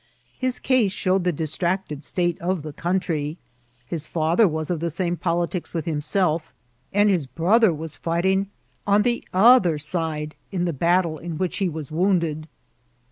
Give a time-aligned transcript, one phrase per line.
[0.39, 3.37] His case showed the distracted state of die country.
[3.85, 6.51] His father was of the same politics with himself,
[6.91, 8.47] and his brother was fighting
[8.87, 12.47] on the other side in the battle in which he was wounded.